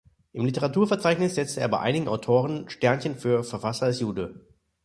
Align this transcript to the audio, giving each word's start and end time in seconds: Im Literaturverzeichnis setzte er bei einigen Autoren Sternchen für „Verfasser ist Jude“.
Im 0.33 0.45
Literaturverzeichnis 0.45 1.35
setzte 1.35 1.61
er 1.61 1.67
bei 1.67 1.79
einigen 1.79 2.07
Autoren 2.07 2.67
Sternchen 2.71 3.15
für 3.19 3.43
„Verfasser 3.43 3.89
ist 3.89 3.99
Jude“. 4.01 4.47